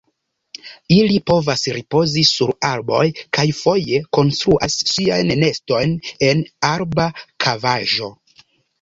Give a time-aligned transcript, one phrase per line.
[0.95, 3.03] Ili povas ripozi sur arboj
[3.39, 5.97] kaj foje konstruas siajn nestojn
[6.33, 7.11] en arba
[7.47, 8.15] kavaĵo.